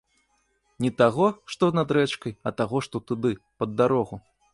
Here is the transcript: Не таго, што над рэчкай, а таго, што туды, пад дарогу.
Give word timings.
Не 0.85 0.89
таго, 1.01 1.27
што 1.55 1.69
над 1.79 1.93
рэчкай, 1.97 2.33
а 2.49 2.53
таго, 2.61 2.81
што 2.87 3.03
туды, 3.13 3.31
пад 3.61 3.77
дарогу. 3.83 4.21